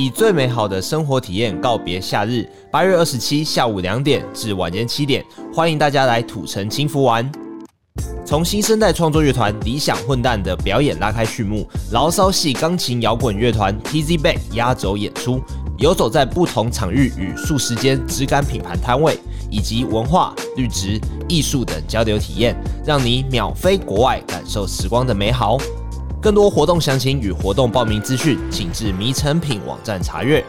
[0.00, 2.48] 以最美好的生活体验告别夏日。
[2.70, 7.30] 八月二十七下午两点至晚间七点，欢迎大家来土城轻浮玩。
[8.24, 15.38] 从新生代创作乐团理想混蛋的表演拉开序幕，牢骚系钢琴摇滚乐团 TZ Bay 压轴演出，
[15.76, 19.18] 游走在不同场域与数十间质感品牌摊位，
[19.50, 20.98] 以及文化、绿植、
[21.28, 22.56] 艺术等交流体验，
[22.86, 25.58] 让你秒飞国外，感受时光的美好。
[26.22, 30.44] 更多活动详情与活动报名资讯，请至迷诚品网站查阅。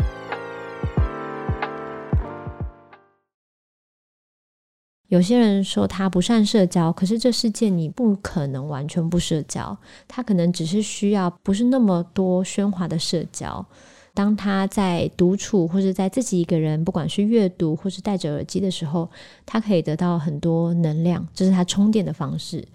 [5.07, 9.77] 有些人说他不善社交，可是这世界你不可能完全不社交，
[10.09, 13.65] 他可能只是需要不是那么多喧哗的社交。
[14.13, 19.09] 当他在独处或者在自己一个人，不管是阅读或是戴着耳机的时候，
[19.45, 22.67] 他可以得到很多能量，这是他充电的方式。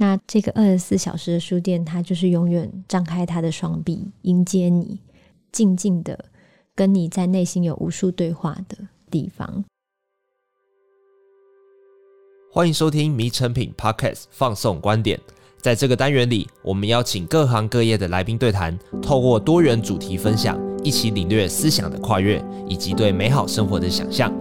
[0.00, 5.00] 那这个二十四小时的书店，它就是永远张开它的双臂迎接你，
[5.50, 6.26] 静静的
[6.72, 8.78] 跟你在内心有无数对话的
[9.10, 9.64] 地方。
[12.52, 15.18] 欢迎收听迷成品 Podcast 放送观点，
[15.60, 24.32] 在这个单元里，我们邀请各行各业的来宾对谈，透过多元主题分享，一起领略思想的跨越以及对美好生活的想象。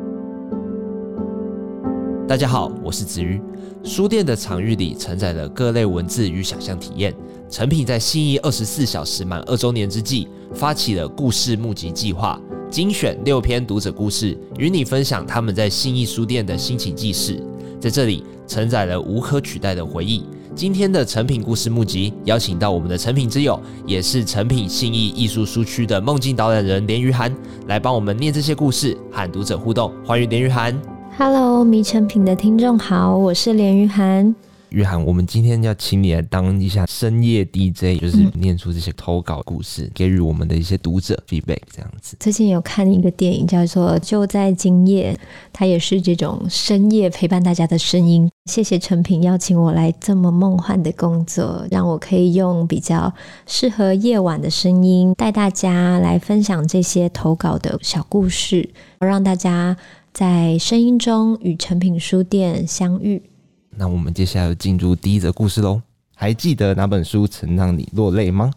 [2.28, 3.42] 大家好，我是子瑜。
[3.86, 7.16] 书店的场域里承载了各类文字与想象体验。
[7.50, 12.38] 诚品在信义二十四小时满二周年之际，发起了故事募集计划，
[12.70, 17.42] 精选六篇读者故事，与你分享他们在信义书店的心情记事。
[17.80, 20.26] 在这里承载了无可取代的回忆。
[20.54, 27.34] 今天的诚品故事募集，邀请到我们的诚品之友，也是诚品信义艺术书区的梦境导览人连俞涵，
[27.68, 29.94] 来帮我们念这些故事，和读者互动。
[30.06, 30.97] 欢迎连俞涵。
[31.20, 34.36] Hello，迷成品的听众好，我是连玉涵。
[34.70, 42.16] 玉涵，我们今天要请你来当一下深夜 DJ，就是念出这些投稿故事，嗯、给予我们的一些读者 feedback 这样子。
[42.20, 45.12] 最近有看一个电影叫做《就在今夜》，
[45.52, 48.30] 它也是这种深夜陪伴大家的声音。
[48.46, 53.12] 谢谢诚品邀请我来这么梦幻的工作，让我可以用比较
[53.48, 58.70] 适合夜晚的声音带大家来分享这些投稿的小故事，
[59.00, 59.76] 让大家。
[60.18, 63.22] 在声音中与诚品书店相遇。
[63.70, 65.80] 那我们接下来进入第一则故事喽。
[66.16, 68.52] 还记得哪本书曾让你落泪吗？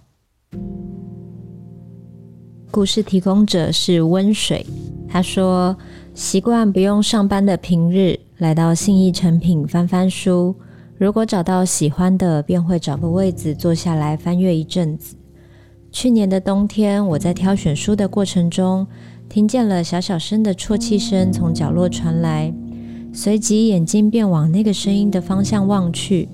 [2.70, 4.64] 故事提供者是温水。
[5.06, 5.76] 他说
[6.16, 10.56] ：“习惯不用上班的平日，来到信义诚品翻翻书。
[10.96, 15.14] 如果找到喜欢的，便会找个位子坐下来翻阅一阵子。
[15.92, 18.86] 去年的冬天，我在挑选书的过程中。”
[19.30, 22.52] 听见了小小声的啜泣声从角落传来，
[23.12, 26.28] 随即眼睛便往那个声音的方向望去，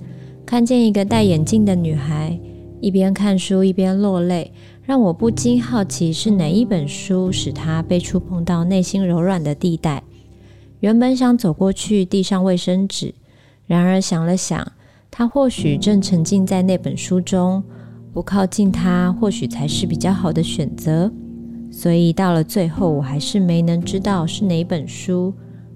[0.47, 2.41] 看见一个戴眼镜的女孩
[2.81, 4.51] 一边看书一边落泪，
[4.83, 10.03] 让我不禁好奇是哪一本书使她被触碰到内心柔软的地带。
[10.81, 13.15] 原本想走过去递上卫生纸，
[13.67, 14.73] 然而想了想，
[15.11, 17.63] 她或许正沉浸在那本书中，
[18.15, 21.13] 不靠近她或许才是比较好的选择。
[21.77, 25.31] 所以到了最后，我还是没能知道是哪本书。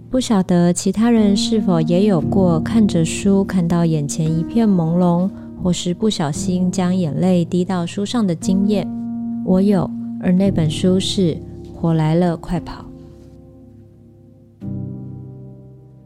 [0.09, 5.31] 不晓得其他人是否也有过看着书看到眼前一片朦胧，
[5.63, 8.89] 或是不小心将眼泪滴到书上的经验。
[9.45, 9.89] 我有，
[10.23, 11.35] 而那本书是
[11.75, 12.83] 《火来了，快跑》。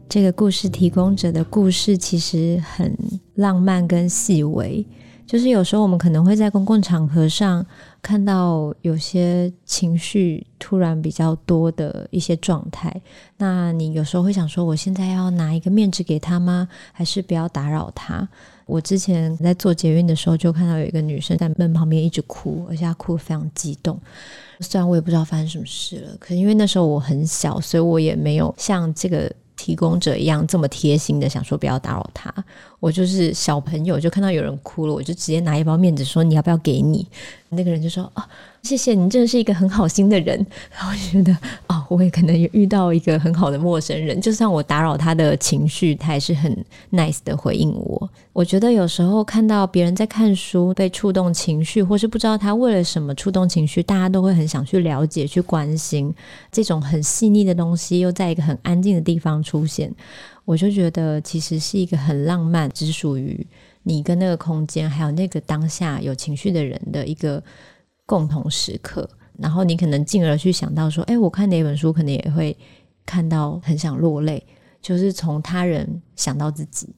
[0.09, 2.93] 这个故事提供者的故事其实很
[3.35, 4.85] 浪漫跟细微。
[5.25, 7.65] 就是有时候我们可能会在公共场合上
[8.01, 13.01] 看到有些情绪突然比较多的一些状态，
[13.37, 16.67] 那你有时候会想说，我现在要拿一个面纸给他吗？
[16.91, 18.27] 还是不要打扰他？
[18.67, 23.99] 我之前在做捷运的时候就看到有一个女生在门旁边一直哭，而且她哭得非常激动。
[24.59, 29.31] 虽然我也不知道发生什么事了，可是因为那时候我很小，所以我也没有像这个。
[29.57, 32.33] 提供者一样这么贴心的想说不要打扰他，
[32.79, 37.07] 我就是小朋友，就看到有人哭了，我就直接拿一包面子说，你要不要给你？
[37.49, 38.23] 那个人就说哦，
[38.61, 40.45] 谢谢你，真的是一个很好心的人。
[40.71, 41.35] 然后我觉得
[41.67, 46.51] 哦，我也可能有遇到一个很好的陌生人，就算我打扰他的情绪，他还是很
[46.91, 48.09] nice 的回应我。
[48.33, 56.13] 我觉得有时候看到别人在看书被触动情绪，或是不知道他为了什么触动情绪，大家都会很想去了解、去关心。
[56.51, 59.93] 这种很细腻的东西又在一个很安静的地方出现，
[60.43, 63.45] 我就觉得其实是一个很浪漫，只属于。
[63.87, 67.43] 你跟那个空间，还有那个当下有情绪的人的一个
[68.07, 72.57] 共同时刻，然后你可能进而去想到说，哎，我看哪本书，可能也会
[73.05, 74.45] 看到很想落泪，
[74.81, 76.95] 就是从他人想到自己。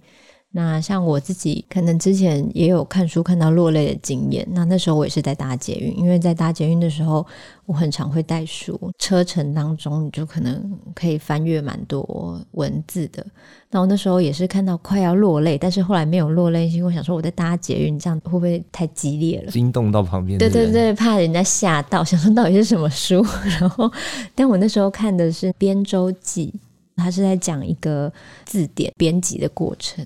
[0.50, 4.48] 那像我自己，可能之前也有看书看到落泪的经验。
[4.52, 7.24] 那那时候我也是在搭捷运，因为在搭捷运的时候，
[7.66, 13.24] 我很常会带书，车程当中你就可能可以翻阅蛮多文字的。
[13.70, 19.52] 那我那时候也是看到快要落泪，但是后来没有落泪，因为我想说我在搭捷运，这样会不会太激烈了？
[19.52, 20.40] 惊动到旁边？
[20.40, 23.24] 对对对，怕人家吓到，想说到底是什么书。
[23.60, 23.92] 然后，
[24.34, 26.52] 但我那时候看的是《编舟记》，
[26.96, 28.12] 它是在讲一个
[28.46, 30.04] 字典编辑的过程。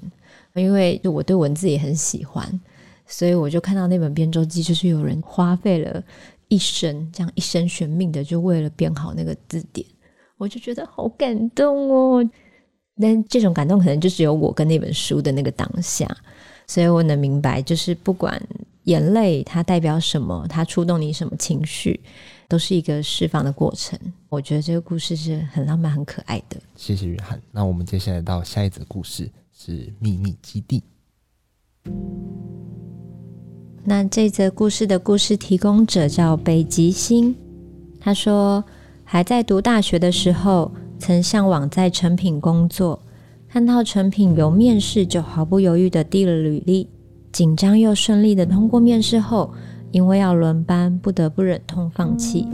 [0.55, 2.59] 因为就我对文字也很喜欢，
[3.07, 6.03] 所以我就看到那本编舟记，就是有人花费了
[6.49, 9.87] 一生，这样一生悬命的，就为了编好那个字典，
[10.37, 12.29] 我就觉得好感动哦。
[12.99, 16.05] 但这种感动可能就只有我跟那本书的那个当下，
[16.67, 18.39] 所以我能明白，就是不管
[18.83, 21.99] 眼泪它代表什么，它触动你什么情绪，
[22.47, 23.97] 都是一个释放的过程。
[24.29, 26.57] 我觉得这个故事是很浪漫、很可爱的。
[26.75, 27.41] 谢谢约翰。
[27.51, 29.27] 那我们接下来到下一则故事。
[29.63, 30.81] 是秘密基地。
[33.83, 37.35] 那这则故事的故事提供者叫北极星。
[37.99, 38.63] 他说，
[39.03, 42.99] 还在读大学的时候，曾向往在成品工作。
[43.47, 46.89] 看到成品由面试，就毫不犹豫地递了履历。
[47.31, 49.53] 紧张又顺利地通过面试后，
[49.91, 52.47] 因为要轮班，不得不忍痛放弃。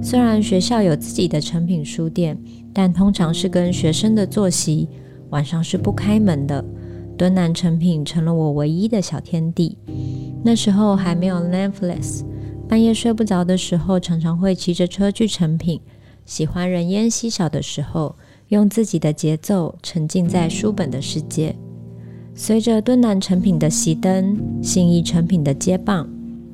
[0.00, 2.40] 虽然学校有自己的成品书店，
[2.72, 4.88] 但通常是跟学生的作息。
[5.32, 6.62] 晚上是不开门的，
[7.16, 9.78] 敦南诚品成了我唯一的小天地。
[10.44, 12.22] 那时候还没有 Netflix，
[12.68, 15.80] 半夜睡不着的时候，常常会骑着车去诚品。
[16.26, 18.14] 喜欢人烟稀少的时候，
[18.48, 21.56] 用自己的节奏沉浸在书本的世界。
[22.34, 26.06] 随着敦南诚品的熄灯，信义诚品的接棒，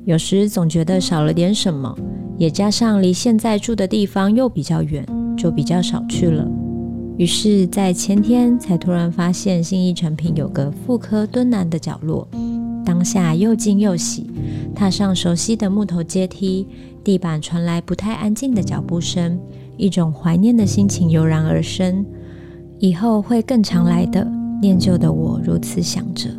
[0.05, 1.93] 有时总觉得少了点什么，
[2.37, 5.05] 也加上离现在住的地方又比较远，
[5.37, 6.49] 就比较少去了。
[7.19, 12.25] 于是，在前天才突然发现信义诚品有个妇科蹲男的角落，
[12.85, 14.31] 当下又惊又喜。
[14.73, 16.65] 踏上熟悉的木头阶梯，
[17.03, 19.37] 地板传来不太安静的脚步声，
[19.75, 22.05] 一种怀念的心情油然而生。
[22.77, 24.25] 以后会更常来的，
[24.61, 26.29] 念旧的我如此想着。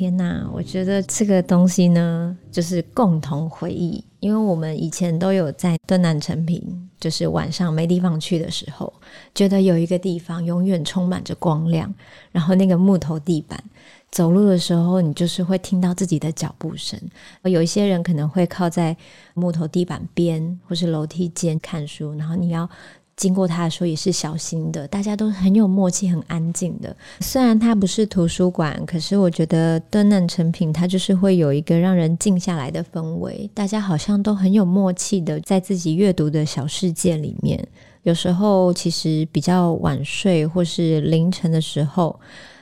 [0.00, 0.48] 天呐！
[0.50, 4.02] 我觉得这个东西呢，就是共同回忆。
[4.20, 6.62] 因为我们以前都有在敦南诚品，
[6.98, 8.90] 就是晚上没地方去的时候，
[9.34, 11.92] 觉得有一个地方永远充满着光亮，
[12.32, 13.62] 然后那个木头地板，
[14.10, 16.98] 走路的时候你就是会听到自己的脚步声。
[17.42, 18.96] 有一些人可能会靠在
[19.34, 22.66] 木头地板边或是楼梯间看书，然后你要。
[23.20, 26.96] 经过它的时候也是小心的，大家都很有默契，很安静的。
[27.20, 33.50] 虽然它不是图书馆，可是我觉得敦南诚品它就是会有一个让人静下来的氛围。
[33.52, 37.62] 大家好像都很有默契的在自己阅读的小世界里面。
[38.04, 42.18] 有时候其实比较晚睡或是凌晨的时候，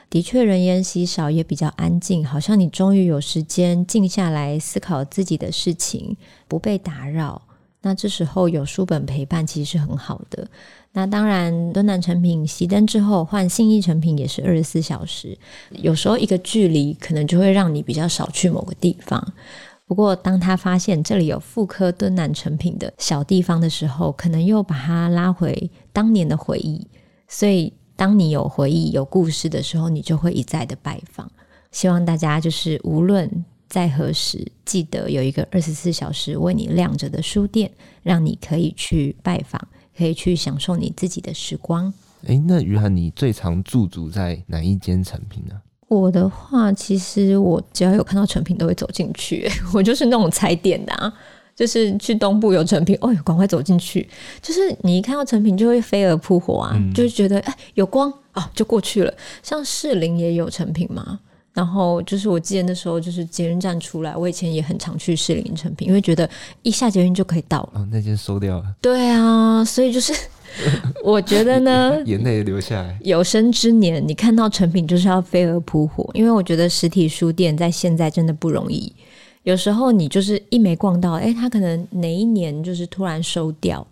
[0.09, 6.17] 的确人烟稀少，也比较安静，好像你终于有时间静下来思考自己的事情，
[6.49, 7.41] 不被打扰。
[7.81, 10.45] 那这时候有书本陪伴，其实是很好的。
[10.91, 15.37] 那当然，敦南成品熄灯之后，换信义成品也是二十四小时。
[15.71, 19.33] 有时候一个距离可能就会让你比较少去某个地方。
[19.87, 26.85] 不过，当他发现这里有复刻敦南成品的小地方的时候，可能又把他拉回当年的回忆。
[27.27, 31.31] 所以，当你有回忆、有故事的时候，你就会一再的拜访。
[31.71, 33.45] 希望大家就是无论。
[33.69, 37.69] 在何时记得有一个二十四小时为你亮着的书店，
[38.01, 39.61] 让你可以去拜访，
[39.95, 41.93] 可以去享受你自己的时光。
[42.25, 45.55] 诶，那于涵，你最常驻足在哪一间成品呢？
[45.87, 49.49] 我的话，其实我只要有看到成品，都会走进去。
[49.73, 51.11] 我就是那种踩点的啊，
[51.55, 54.07] 就是去东部有成品，哦，赶快走进去。
[54.41, 59.13] 就是你一看到成品，就会飞蛾扑火啊，嗯、就觉得哎有光啊，就过去了。
[59.41, 61.19] 像士林也有成品吗？
[61.53, 66.29] 然后就是我记得那时候就是捷运站出来，我以前也很常去士林成品，因为觉得
[66.61, 67.81] 一下捷运就可以到了。
[67.81, 68.65] 哦，那间收掉了。
[68.79, 70.13] 对啊，所以就是
[71.03, 72.97] 我觉得呢，眼泪流下来。
[73.03, 78.93] 有生之年，你看到成品就是要飞蛾扑火，因为我觉得实体书店在现在真的不容易。
[79.43, 83.85] 有时候你就是一没逛到，哎，他可能哪一年就是突然收掉。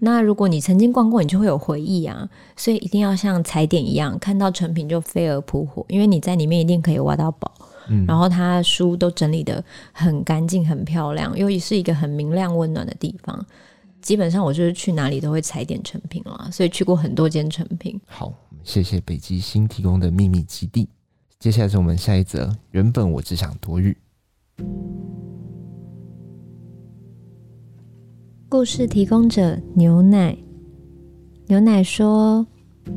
[0.00, 7.52] 那如果你曾经逛过，你就会有回忆啊，所以一定要像踩点一样，看到成品就飞蛾扑火，因为你在里面一定可以挖到宝。
[7.88, 13.46] 嗯，然后他书都整理的很干净、很漂亮，又是一个很明亮、温暖的地方。
[14.00, 18.00] 基本上我就是去哪里都会踩点成品了，所以去过很多间成品。
[18.06, 18.32] 好，
[18.64, 20.88] 谢谢北极星提供的秘密基地。
[21.38, 23.94] 接下来是我们下一则，原本我只想多日。
[28.50, 30.36] 故事提供者牛奶，
[31.46, 32.44] 牛奶说：“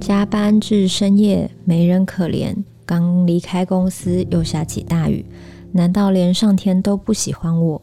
[0.01, 2.55] 加班至深夜，没人可怜。
[2.87, 5.23] 刚离开公司，又下起大雨。
[5.71, 7.79] 难道连上天都不喜欢我？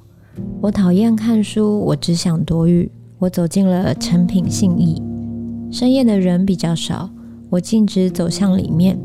[0.61, 2.91] 我讨厌看书，我只想躲雨。
[3.21, 5.01] 我走进了诚品信义，
[5.71, 7.09] 深夜的人比较少。
[7.51, 8.99] 我径直走向里面。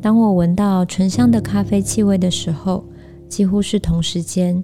[0.00, 2.84] 当我闻到醇香的咖啡气味的时候，
[3.28, 4.62] 几乎是同时间，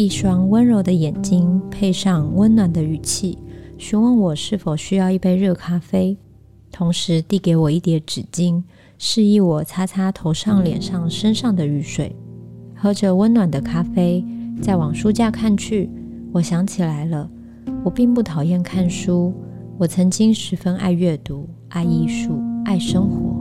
[0.00, 3.36] 一双温柔的眼睛配上温暖的语气，
[3.76, 6.16] 询问我是否需要一杯热咖啡，
[6.72, 8.62] 同时递给我一叠纸巾，
[8.96, 12.16] 示意我擦擦头上、脸上、身上的雨水。
[12.74, 14.24] 喝着温暖的咖啡，
[14.62, 15.90] 再往书架看去，
[16.32, 17.28] 我想起来了，
[17.84, 19.34] 我并不讨厌看书，
[19.76, 23.36] 我曾经十分爱阅读、爱艺术、爱生活。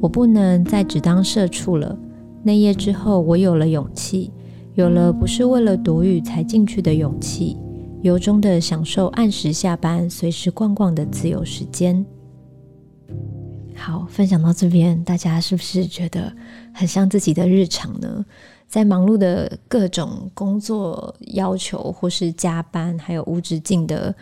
[0.00, 1.98] 我不能再只当社畜了。
[2.44, 4.30] 那夜之后，我有了勇气，
[4.74, 7.56] 有了不是为了躲雨才进去的勇气，
[8.02, 12.04] 由衷的享受按时下班、随时逛逛的自由时间。
[13.76, 16.34] 好，分享到这边，大家是不是觉得
[16.72, 18.26] 很像自己的日常呢？
[18.66, 24.12] 在忙碌的各种工作要求，或是加班，还有无止境的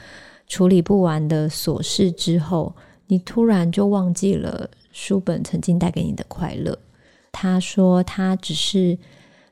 [0.47, 2.75] 处理不完的琐事之后，
[3.07, 4.69] 你突然就忘记了。
[4.91, 6.79] 书本曾经带给你的快乐。
[7.31, 8.99] 他说他只是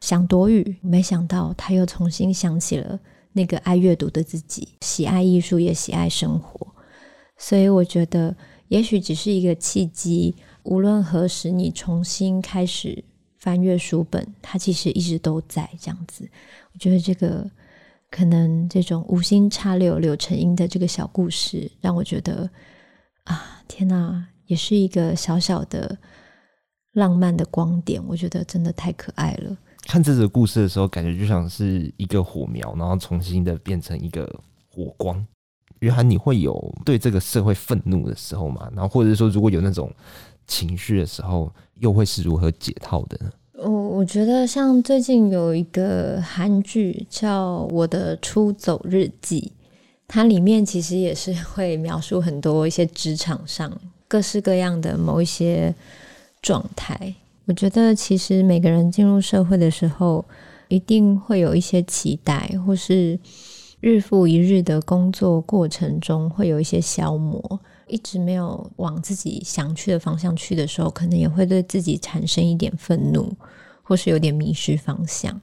[0.01, 2.99] 想躲雨，没想到他又重新想起了
[3.33, 6.67] 那个爱阅读的自己，喜爱艺术也喜爱生活。
[7.37, 8.37] 所以我觉得，
[8.69, 10.35] 也许只是一个契机。
[10.63, 13.03] 无论何时你重新开始
[13.39, 16.29] 翻阅书本，它其实一直都在这样子。
[16.73, 17.51] 我觉得这个
[18.11, 22.51] 可能这种无心插柳柳成荫的这个小故事，让我觉得
[23.25, 24.27] 啊，天哪！
[24.47, 25.97] 也是一个小小的
[26.93, 29.57] 浪漫的光点，我觉得真的太可爱了。
[29.91, 34.25] 看这个故事的时候，感觉就像是一个火苗，然后重新的变成一个
[34.73, 35.27] 火光。
[35.81, 38.71] 约翰，你会有对这个社会愤怒的时候吗？
[38.73, 39.93] 然后或者说，如果有那种
[40.47, 43.33] 情绪的时候，又会是如何解套的呢？
[43.55, 49.53] 我我觉得像最近有一个韩剧叫《我的出走日记》，
[50.07, 53.77] 它里面其实也是会描述很多一些职场上。
[54.07, 55.75] 各式各样的某一些
[56.41, 57.13] 状态，
[57.51, 60.25] 我觉得其实每个人进入社会的时候，
[60.69, 63.19] 一定会有一些期待，或是
[63.81, 73.35] 日复一日的工作过程中会有一些消磨，一直没有往自己想去的方向去的时候，可能也会对自己产生一点愤怒，
[73.83, 75.41] 或是有点迷失方向。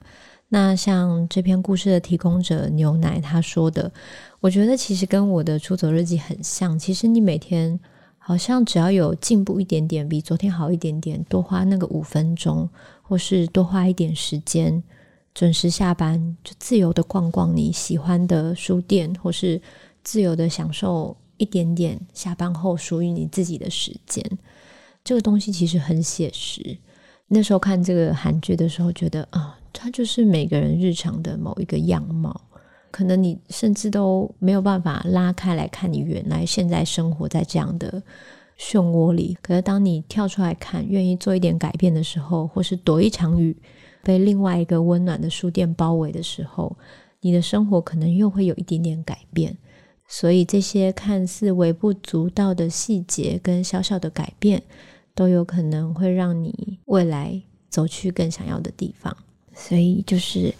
[0.48, 3.92] 那像这篇故事的提供者牛奶他说的，
[4.40, 6.78] 我觉得其实跟我的出走日记很像。
[6.78, 7.78] 其实你每天。
[8.28, 12.68] 好像只要有进步一点点，比昨天好一点点，多花那个五分钟，
[13.00, 14.82] 或是多花一点时间，
[15.32, 19.58] 准时下班，就自由的逛逛你喜欢的书店，或是
[20.04, 24.22] 自由的享受一点点下班后属于你自己的时间。
[25.02, 26.76] 这个东西其实很写实。
[27.28, 32.38] 那时候看这个韩剧的时候，觉得啊，它就是每个人日常的某一个样貌。
[32.98, 38.02] 可能你甚至都没有办法拉开来看，你原来现在生活在这样的
[38.58, 39.38] 漩涡里。
[39.40, 43.56] 可是当你跳出来看，愿意做一点改变的时候，或是躲一场雨，
[44.02, 46.76] 被另外一个温暖的书店包围的时候，
[47.20, 49.56] 你的生活可能又会有一点点改变。
[50.08, 54.60] 所以这些看似微不足道的细节跟小小的改变，
[55.14, 59.16] 都有可能会让你未来走去更想要的地方。
[59.54, 60.52] 所以就是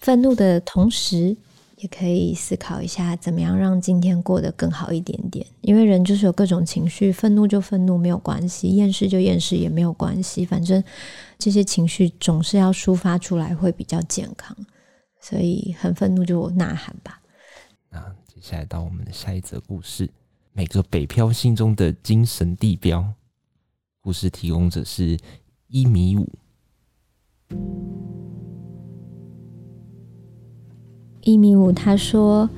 [0.00, 1.36] 愤怒的同时。
[1.78, 5.46] 也可以思考一下，怎么样让今天过得更好一点点。
[5.60, 10.44] 因为人就是有各种情绪，愤怒就愤怒没有关系，厌世就厌世也没有关系。
[10.44, 10.82] 反正
[11.38, 14.56] 这些情绪总是要抒发出来，会比较健康。
[15.20, 17.20] 所以很愤怒就呐喊吧。
[17.90, 20.10] 那接下来到我们的下一则故事，
[20.52, 23.14] 每个北漂心中的精神地标。
[24.00, 25.18] 故事提供者是
[25.68, 26.28] 一米五。
[31.28, 32.48] 一米五，他说：“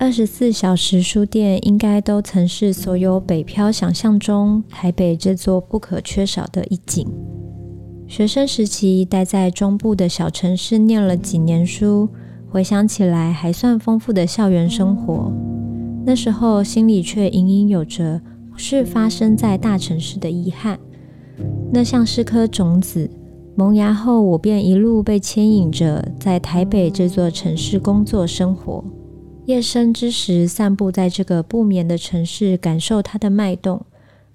[0.00, 7.06] 二十四小时书店应该都曾是所有北漂想象中台北这座不可缺少的一景。
[8.08, 12.08] 学生时期待在中部的小城市念了几年书，
[12.50, 15.32] 回想起来还算丰富的校园生活。
[16.04, 18.20] 那时候心里却隐隐有着
[18.56, 20.80] 是发生在大城市的遗憾，
[21.72, 23.08] 那像是颗种子。”
[23.58, 28.84] 萌芽后，我便一路被牵引着，在台北这座城市工作生活。
[29.46, 33.80] 夜深之时，散步在这个不眠的城市，感受它的脉动。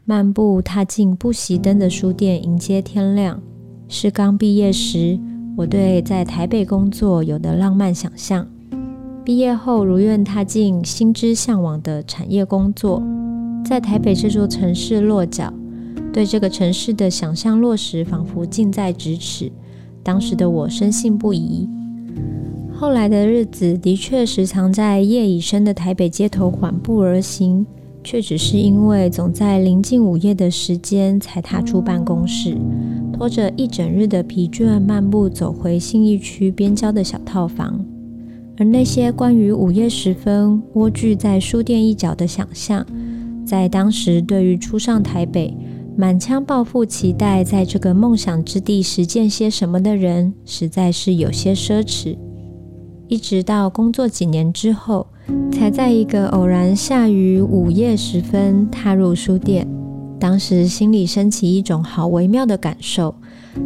[0.06, 3.40] 漫步踏进不熄灯的书店，迎接天亮。
[3.88, 5.20] 是刚毕业时，
[5.56, 8.48] 我对在台北工作有的浪漫想象。
[9.24, 13.04] 毕业后，如愿踏进心之向往的产业工作。
[13.64, 15.54] 在台北这座城市落脚，
[16.14, 19.52] 对这个城市的想象落实仿佛近在咫尺。
[20.04, 21.70] 当时的我深信不疑。
[22.74, 27.64] 后来的日子的确时常在夜已深的台北街头缓步而行，
[28.04, 32.58] 却只是因为总在临近午夜的时间才踏出办公室，
[33.14, 37.86] 拖着一整日的疲倦，漫步走回信义区边郊的小套房。
[38.58, 42.84] 而那些关于午夜时分蜗居在书店一角的想象，
[43.46, 45.56] 在当时对于初上台北、
[46.02, 52.18] 满腔抱负期待在这个梦想之地实践些什么的人，实在是有些奢侈。
[53.08, 55.06] 一直到工作几年之后，
[55.52, 59.68] 才在一个偶然下雨午夜时分踏入书店，
[60.20, 63.14] 当时心里升起一种好微妙的感受。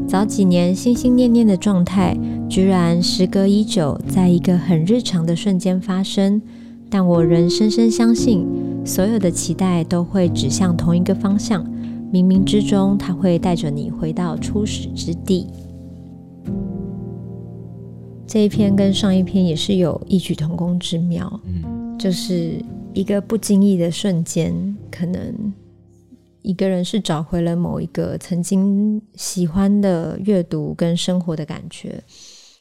[0.05, 2.17] 早几年心心念念的状态，
[2.49, 6.41] 居然时隔已久，在一个很日常的瞬间发生。
[6.89, 8.45] 但我仍深深相信，
[8.83, 11.65] 所有的期待都会指向同一个方向，
[12.11, 15.47] 冥冥之中，它会带着你回到初始之地。
[18.27, 25.53] 这一篇跟上一篇也是有异曲同工之妙，嗯，就是一个不经意的瞬间，可能。
[26.41, 32.03] 一个人是找回了某一个曾经喜欢的阅读跟生活的感觉，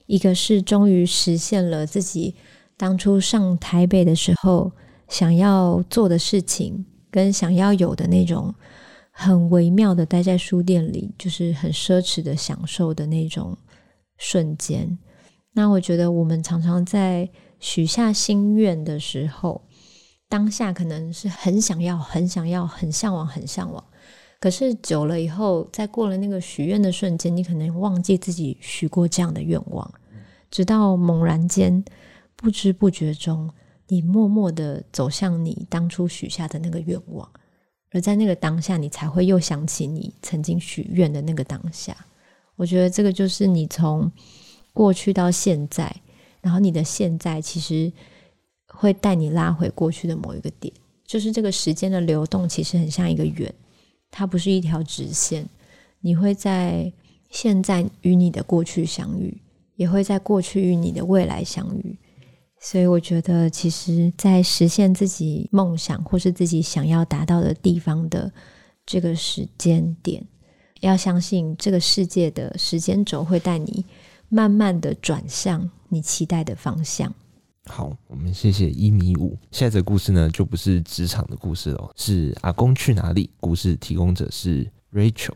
[0.06, 2.34] 一个是终于实现了自己
[2.78, 4.72] 当初上台北的时候
[5.08, 8.54] 想要做的事情，跟想要有的那种
[9.16, 13.56] 很微妙的待在书店里，就是很奢侈的享受的那种
[14.18, 14.98] 瞬间。
[15.52, 17.30] 那我觉得我们常常在
[17.60, 19.62] 许下心愿的时候。
[20.26, 23.84] 当下可能是很想要、很想要、很向往、很向往，
[24.40, 29.88] 可是久了以后，在过了那个许愿的瞬间，你可能忘记自己许过这样的愿望，
[30.50, 31.84] 直到猛然间，
[32.34, 33.48] 不知不觉中，
[33.86, 37.30] 你默默的走向你当初许下的那个愿望，
[37.94, 41.96] 而在那个当下，你才会又想起你曾经许愿的那个当下。
[42.56, 44.12] 我觉得这个就是你从
[44.74, 45.90] 过去到现在，
[46.42, 47.90] 然后你的现在其实。
[48.76, 50.72] 会带你拉回过去的某一个点，
[51.06, 53.54] 就是这个时间的流动，其实很像一个圆，
[54.10, 55.48] 它不是一条直线。
[56.00, 56.92] 你会在
[57.30, 59.40] 现在与你的过去相遇，
[59.76, 61.96] 也会在过去与你的未来相遇。
[62.64, 68.32] 所以，我觉得，其实，在实现自己梦想或是自己想要达到的地方的
[68.86, 70.26] 这个时间点，
[70.80, 73.84] 要相信这个世界的时间轴会带你
[74.30, 77.14] 慢慢的转向你期待的方向。
[77.66, 79.36] 好，我们谢谢一米五。
[79.50, 83.28] 下一则故事呢，就不是职场的故事了，是阿公去哪里？
[83.40, 85.34] 故事提供者是 Rachel。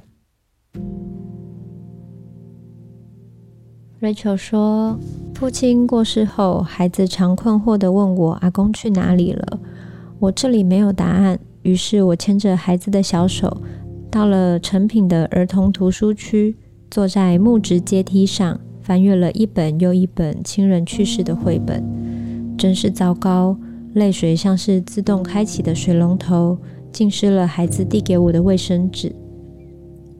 [4.00, 4.96] Rachel 说，
[5.34, 9.58] 父亲过世后，孩子常困惑地问我：“阿公去哪里了？”
[10.20, 13.60] 我这里没有答案，于是我牵着孩子的小手，
[14.08, 16.56] 到了成品的儿童图书区，
[16.88, 21.82] 坐在木质阶梯上，翻阅了一本又一本亲人去世的绘本。
[22.56, 23.56] 真是糟糕，
[23.94, 26.56] 泪水像是自动开启的水龙头，
[26.92, 29.12] 浸湿了孩子递给我的卫生纸。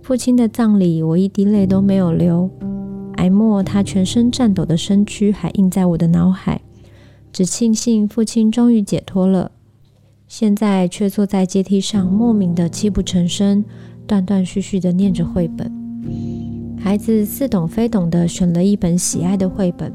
[0.03, 2.51] 父亲的葬礼，我一滴泪都没有流。
[3.19, 6.61] 哀莫他全身颤抖的身躯还印在我的脑海，
[7.33, 9.51] 只庆幸父亲终于解脱了。
[10.29, 13.65] 现在却坐在阶梯上，莫名的泣不成声，
[14.07, 15.73] 断断续续的念着绘本。
[16.79, 19.93] 孩子似懂非懂的选了一本喜爱的绘本。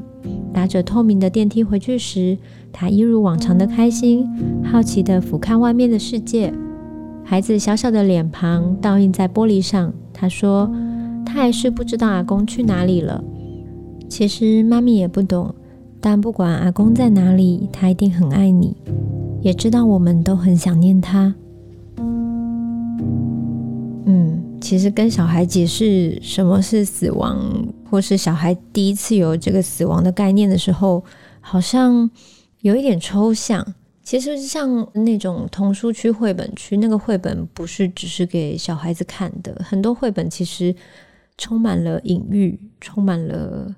[0.52, 2.36] 搭着透明的电梯回去时，
[2.72, 4.28] 他一如往常的开心，
[4.62, 6.52] 好奇地俯瞰外面的世界。
[7.24, 9.92] 孩子小小的脸庞倒映在玻璃上。
[10.12, 10.70] 他说
[11.42, 13.22] ：“还是不知道阿公去哪里了。”
[14.08, 15.54] 其实妈咪也不懂，
[16.00, 18.76] 但不管阿公在哪里，他一定很爱你，
[19.40, 21.34] 也知道我们都很想念他。
[24.06, 27.66] 嗯，其实跟小孩解释什么是死亡。
[27.90, 31.04] 或是小孩第一次有这个死亡的概念的时候，
[31.40, 32.10] 好像
[32.62, 33.64] 有一点抽象。
[34.02, 40.74] 其实像那种童书区、绘本区，那个绘本不是只是给小孩子看的，很多绘本其实
[41.36, 43.74] 充满了隐喻，充满了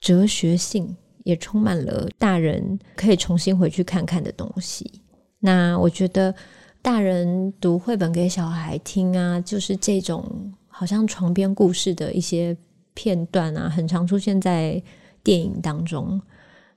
[0.00, 5.02] 哲学性，也充满了大人可以重新回去看看的东西。
[5.40, 6.34] 那我觉得
[6.82, 12.56] 大人读绘本给小孩听啊，就是这种好像床边故事的一些。
[12.98, 14.82] 片段啊，很常出现在
[15.22, 16.18] 电影当中。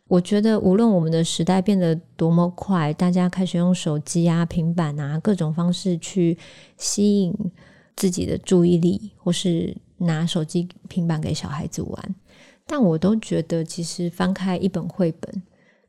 [0.10, 6.38] 我觉得，无论我们的时代变得多么快，大家开始用手机啊、平板啊各种方式去
[6.76, 7.34] 吸引
[7.96, 12.16] 自己的注意力，或是拿手机、平板给小孩子玩。
[12.66, 15.44] 但我都觉得，其实翻开一本绘本，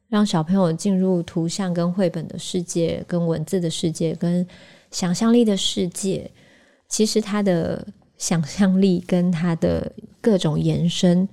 [0.08, 4.46] 让小朋友进入图像跟绘本的世界、跟文字的世界、跟
[4.90, 6.30] 想象力的世界，
[6.88, 11.28] 其实他的想象力跟他的各种延伸，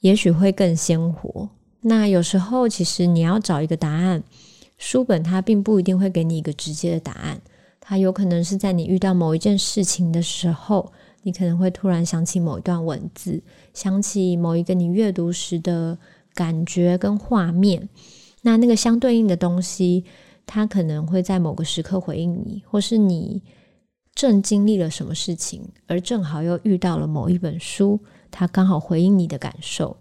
[0.00, 1.48] 也许会更鲜活。
[1.80, 4.22] 那有时候，其实你要找一个答案，
[4.76, 7.40] 书本它并不一定会给你一个直接的答案，
[7.80, 10.92] 它有可能是在你遇到某一件事情的时候，
[11.26, 13.42] 你可能会突然想起某一段文字，
[13.74, 15.98] 想起某一个你阅读时的
[16.32, 17.88] 感觉跟画面。
[18.42, 20.04] 那那个相对应的东西，
[20.46, 23.42] 它可能会在某个时刻回应你，或是你
[24.14, 27.98] 正经历了什么事情，而正好又遇到了某一本书，
[28.30, 29.96] 它刚好回应你的感受。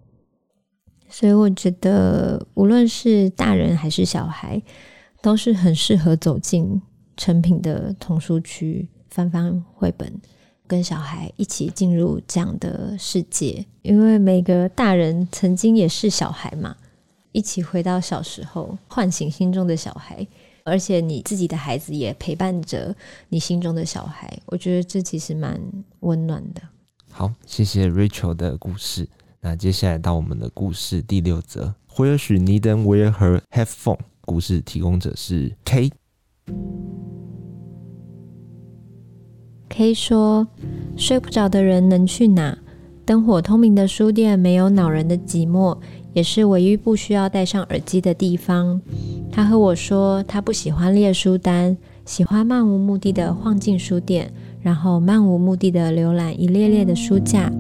[1.10, 4.62] 所以我觉得，无论是大人还是小孩，
[5.24, 6.80] 都是很适合走进
[7.18, 10.22] 成品的童书区，翻翻绘本，
[10.68, 13.66] 跟小孩一起进入这样的世界。
[13.82, 16.76] 因为每个大人曾经也是小孩嘛。
[17.32, 20.26] 一起回到小时候，唤醒心中的小孩，
[20.64, 22.96] 而且你自己的孩子也陪伴着
[23.28, 25.62] 你心中的小孩，我觉得这其实蛮
[26.00, 26.62] 温暖的。
[27.12, 29.10] 好，谢谢 Rachel 的故事。
[29.42, 34.00] 那接下来到我们的故事第六则，Where she needn't wear her headphone。
[34.22, 35.92] 故事提供者是 K。
[39.78, 40.48] K 说：
[40.96, 42.58] 睡不着的人能去哪？
[43.04, 45.78] 灯火通明的书店没有恼人的寂寞。
[46.14, 48.80] 也是唯一不需要戴上耳机的地方。
[49.30, 57.52] 他和我说，他不喜欢列书单，喜欢漫无目的的晃进书店，然后漫无目的的浏览一列列的书架。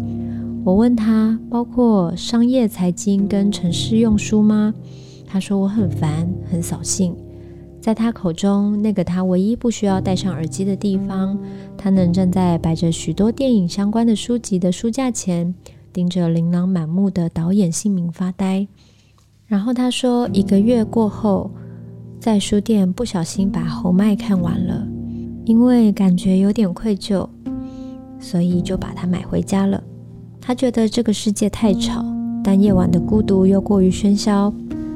[0.63, 4.73] 我问他，包括商业、财经跟城市用书吗？
[5.28, 7.13] 他说我很烦，很扫兴。
[7.86, 11.38] 在他口中，那个他唯一不需要戴上耳机的地方，
[11.78, 15.54] 他能站在摆着许多电影相关的书籍的书架前。
[15.93, 18.67] 盯着琳琅满目的导演姓名发呆，
[19.45, 21.52] 然后他说：“一个月过后，
[22.19, 24.84] 在书店不小心把侯麦看完了，
[25.45, 27.30] 因为感觉有点愧疚，
[28.19, 29.84] 所以就把它买回家了。
[30.41, 32.04] 他觉得这个世界太吵，
[32.43, 34.52] 但夜晚的孤独又过于喧嚣。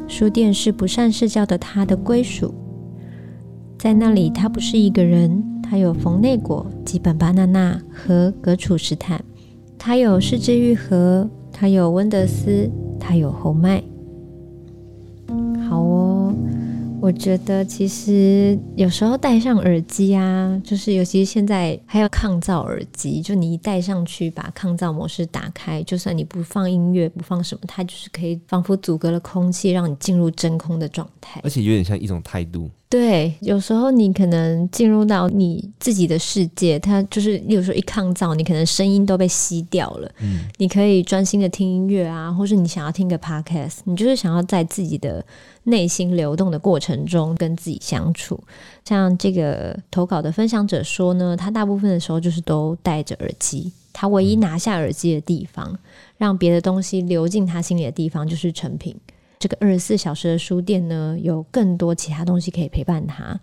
[0.07, 2.51] 书店是不善社交的他的归属，
[3.79, 9.23] 在那里他不是一个人，他有冯内果、吉本巴娜娜和格楚史坦。”
[9.79, 13.81] 他有是枝裕和，他有温德斯，他有侯麦。
[15.69, 16.35] 好哦，
[16.99, 32.69] 我觉得其实有时候戴上耳机啊，就是尤其是现在还有抗噪耳机，就你一戴上去，把抗噪模式打开，就算你不放音乐，不放什么，它就是可以仿佛阻隔了空气，让你进入真空的状态，而且有点像一种态度。
[32.89, 40.11] 对，有时候你可能进入到你自己的世界，它就是，例如说一抗噪，你可能声音都被吸掉了。
[40.19, 45.23] 嗯，你可以专心的听音乐啊，或是你想要听个 podcast，你就是想要在自己的
[45.65, 48.43] 内心流动的过程中跟自己相处。
[48.83, 55.77] 像这个投稿的分享者说呢，他大部分的时候就是都戴着耳机，他唯一拿下耳机的地方，
[56.17, 58.95] 让别的东西流进他心里的地方就是成品。
[59.39, 63.39] 这个二十四小时的书店呢，有更多其他东西可以陪伴他，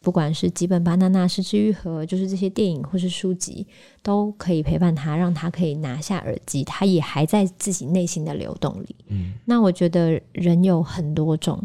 [0.00, 3.66] 不管是几本巴娜娜、是枝裕和，就是这些电影或是书籍，
[4.02, 8.96] 都可以陪伴他，让他可以拿下耳机，他也还在自己内心的流动里。
[9.08, 11.62] 嗯，那我觉得人有很多种，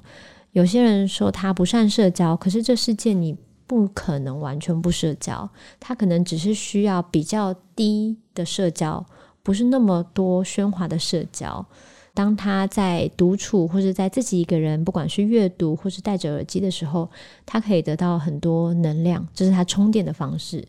[0.51, 3.33] 有些人说他不善社交，可是这世界你
[3.65, 9.05] 不可能完全不社交，他可能只是需要比较低的社交，
[9.41, 11.65] 不是那么多喧哗的社交。
[12.13, 17.09] 当他在独处或者在自己一个人，不管是阅读或是戴着耳机的时候，
[17.45, 20.67] 他可以得到很多能量，这是他充电的方式。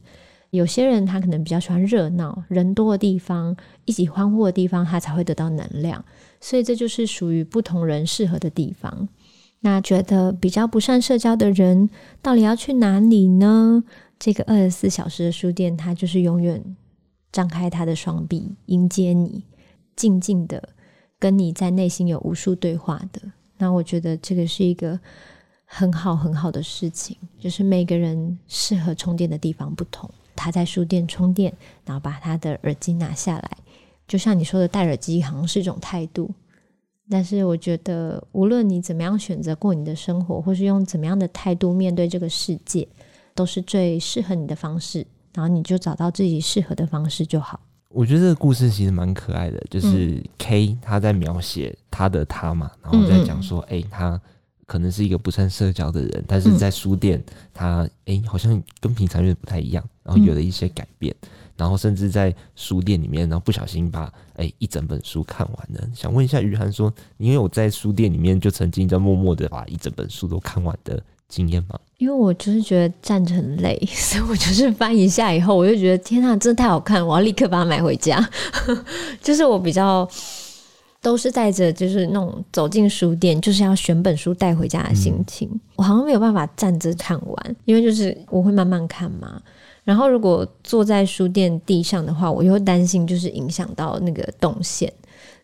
[0.50, 6.04] 有些人他可能比较喜欢热闹，人多的地方，一起欢呼的地方，他才会得到能量。
[6.40, 9.08] 所以这就是属于不同人适合的地方。
[9.60, 11.88] 那觉得比较不善社交的人，
[12.20, 13.82] 到底要去哪里呢？
[14.18, 16.62] 这个二十四小时的书店，它就是永远
[17.32, 19.42] 张开他的双臂迎接你，
[19.96, 20.68] 静静的。
[21.22, 23.22] 跟你在内心有无数对话的，
[23.56, 24.98] 那我觉得这个是一个
[25.64, 27.16] 很好很好的事情。
[27.38, 31.54] 就是每个人适合充电的地方不同，他在书店充电，
[31.84, 33.50] 然后把他的耳机拿下来，
[34.08, 36.28] 就像你说的，戴耳机好像是一种态度。
[37.08, 42.88] 但是我觉得，无论你怎么样选择过你的生活，或是用怎么样的态度面对这个世界，
[43.32, 45.06] 都是最适合你的方式。
[45.34, 47.60] 然后你就找到自己适合的方式就好。
[47.92, 54.20] 我觉得这个故事其实蛮可爱的，就是 K 他在描写他的他嘛，然后在讲说，哎、欸，他
[54.66, 61.14] 可能是一个不善社交的人，但是在书店，他哎、欸、好像跟平常有点不太一样，然后有了一些改变，
[61.56, 65.88] 然后甚至在书店里面，然后不小心把哎、欸、一整本书看完了。
[65.94, 71.80] 想问一下于涵说，因为我在书店里面就曾经在默默的把一整本书都看完的经验吗？
[71.96, 78.28] 因为我就是觉得站着很累， 所以我就是翻一下以后，我就觉得天啊，真的太好看，我要立刻把它买回家。
[79.22, 80.06] 就是我比较
[81.00, 89.40] 都是带着就是那种走进书店就是要选本书带回家的心情，我好像没有办法站着看完，因为就是我会慢慢看嘛。
[89.84, 94.92] 然后如果坐在书店地上的话，我又担心就是影响到那个动线，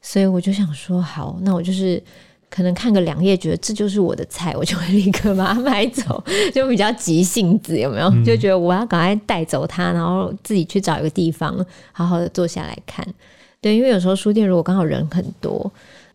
[0.03, 2.03] 所以我就想说，好，那我就是。
[2.51, 6.23] 可能看个两页，觉得这就是我的菜， 我就会立刻把它买走，
[6.55, 8.11] 就比较急性子，有没有？
[8.25, 13.07] 就觉得我要赶快带走它，然后自己去找一个地方，好好的坐下来看。
[13.61, 15.71] 对，因为有时候书店如果刚好人很多，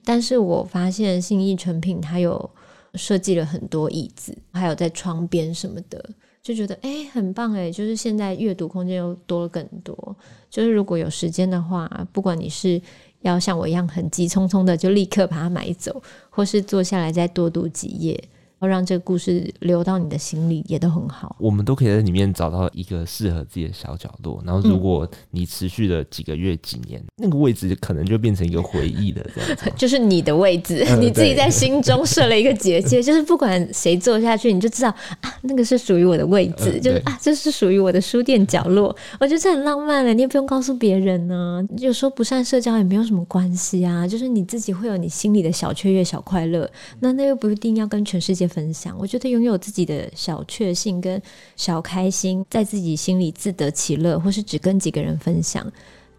[0.05, 2.49] 但是我发现信义成品它有
[2.95, 6.03] 设计了很多椅子，还有在窗边什么的，
[6.43, 10.15] 就觉得哎很棒哎，就是现在阅读空间又多了更多。
[10.49, 12.79] 就是如果有时间的话，不管你是。
[13.23, 18.21] 要像我一样很急匆匆的就立刻把它买走，或是坐下来再多读几页。
[18.63, 21.35] 要让这个故事流到你的心里，也都很好。
[21.37, 24.41] 我们都可以在里面找到一个适合自己的小角落。
[24.45, 29.71] 然后，如果你持续了几个月、几年，嗯、那个位置可能就变成一个回忆的这样子。
[29.75, 38.95] 就是你的位置， 你自己在心中设了一个结界，就是不管谁坐下去，你就知道啊，那个是属于我的位置，就是啊，这是属于我的书店角落。
[39.19, 41.75] 我觉得这很浪漫了，你也不用告诉别人呢、啊。
[41.79, 46.69] 有时候不善社交也没有什么关系啊，就是你自己会有你心里的小雀跃、小快乐。
[46.99, 51.19] 那那又不一定要跟全世界分享，我觉得拥有自己的小确幸跟
[51.55, 55.65] 小开心，在自己心里自得其乐，或是只跟几个人分享，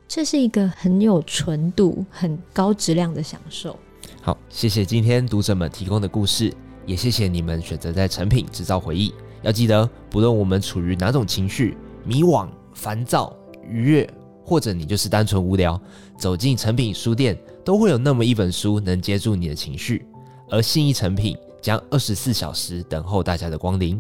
[0.09, 3.79] 这是一个很有纯度、很高质量的享受。
[4.21, 6.53] 好，谢谢今天读者们提供的故事，
[6.85, 9.15] 也谢谢你们选择在成品制造回忆。
[9.43, 13.37] 要记得，不论我们处于哪种情绪，迷惘、烦躁、
[13.69, 14.11] 愉悦，
[14.43, 15.81] 或者你就是单纯无聊，
[16.19, 20.05] 走进成品书店，都会有那么一本书能接住你的情绪，
[20.51, 21.37] 而信义成品。
[21.65, 23.99] 将二十四小时等候大家的光临。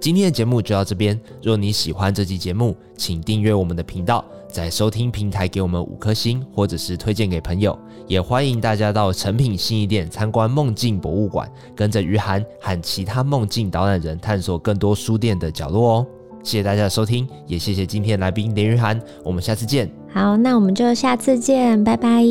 [0.00, 1.20] 今天的节目就到这边。
[1.42, 7.78] 若你喜欢这期节目，请订阅我们的频道，在收听平台给我们五颗星，或者是推荐给朋友。
[8.06, 16.06] 也欢迎大家到诚品新义店参观梦境博物馆，跟着于涵和其他梦境导览人探索更多书店的角落哦。
[16.42, 18.98] 谢谢大家的收听，也谢谢今天来宾林于涵。
[19.22, 19.92] 我们下次见。
[20.10, 22.24] 好，那我们就下次见，拜拜。